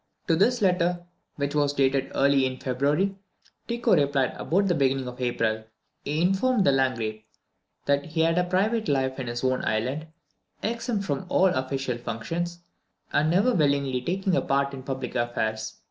To 0.27 0.35
this 0.35 0.63
letter, 0.63 1.05
which 1.35 1.53
was 1.53 1.73
dated 1.73 2.11
early 2.15 2.47
in 2.47 2.57
February, 2.57 3.15
Tycho 3.67 3.93
replied 3.95 4.33
about 4.35 4.65
the 4.67 4.73
beginning 4.73 5.07
of 5.07 5.21
April. 5.21 5.63
He 6.03 6.23
informed 6.23 6.65
the 6.65 6.71
Landgrave 6.71 7.21
that 7.85 8.05
he 8.05 8.23
led 8.23 8.39
a 8.39 8.43
private 8.43 8.87
life 8.87 9.19
in 9.19 9.27
his 9.27 9.43
own 9.43 9.63
island, 9.63 10.07
exempt 10.63 11.05
from 11.05 11.27
all 11.29 11.49
official 11.49 11.99
functions, 11.99 12.63
and 13.13 13.29
never 13.29 13.53
willingly 13.53 14.01
taking 14.01 14.35
a 14.35 14.41
part 14.41 14.73
in 14.73 14.81
public 14.81 15.13
affairs. 15.13 15.75